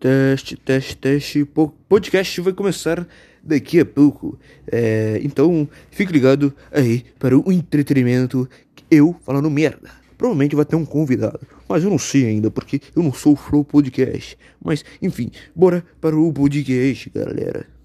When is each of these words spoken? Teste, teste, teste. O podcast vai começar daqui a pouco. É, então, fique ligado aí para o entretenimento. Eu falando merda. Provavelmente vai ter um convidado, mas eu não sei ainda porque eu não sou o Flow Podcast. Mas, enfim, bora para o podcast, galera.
Teste, 0.00 0.56
teste, 0.56 0.96
teste. 0.96 1.42
O 1.54 1.68
podcast 1.68 2.40
vai 2.40 2.54
começar 2.54 3.06
daqui 3.42 3.78
a 3.78 3.84
pouco. 3.84 4.38
É, 4.66 5.20
então, 5.22 5.68
fique 5.90 6.10
ligado 6.10 6.54
aí 6.72 7.04
para 7.18 7.38
o 7.38 7.52
entretenimento. 7.52 8.48
Eu 8.90 9.14
falando 9.22 9.50
merda. 9.50 9.90
Provavelmente 10.16 10.56
vai 10.56 10.64
ter 10.64 10.76
um 10.76 10.86
convidado, 10.86 11.40
mas 11.68 11.84
eu 11.84 11.90
não 11.90 11.98
sei 11.98 12.26
ainda 12.26 12.50
porque 12.50 12.80
eu 12.96 13.02
não 13.02 13.12
sou 13.12 13.34
o 13.34 13.36
Flow 13.36 13.62
Podcast. 13.62 14.38
Mas, 14.62 14.84
enfim, 15.02 15.30
bora 15.54 15.84
para 16.00 16.16
o 16.16 16.32
podcast, 16.32 17.10
galera. 17.14 17.79